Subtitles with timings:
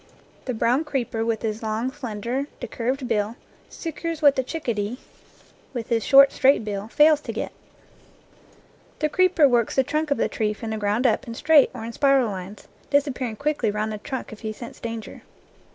[0.45, 3.35] The brown creeper, with his long, slender, de curved bill,
[3.69, 4.97] secures what the chickadee,
[5.75, 7.51] with his 49 NEW GLEANINGS IN OLD FIELDS short, straight bill, fails to get.
[8.97, 11.85] The creeper works the trunk of the tree from the ground up in straight or
[11.85, 15.21] in spiral lines, disappearing quickly round the trunk if he scents danger.